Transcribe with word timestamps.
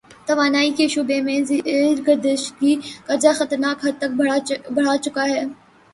توانائی 0.27 0.71
کے 0.77 0.87
شعبے 0.93 1.19
میں 1.25 1.39
زیر 1.49 1.97
گردشی 2.07 2.71
قرضہ 3.05 3.31
خطرناک 3.39 3.77
حد 3.85 3.95
تک 4.01 4.11
بڑھ 4.75 4.97
چکا 5.05 5.23
ہے۔ 5.33 5.43